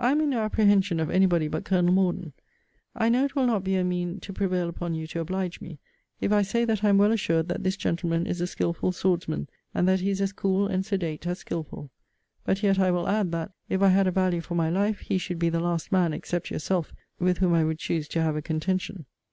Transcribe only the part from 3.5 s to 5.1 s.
be a mean to prevail upon you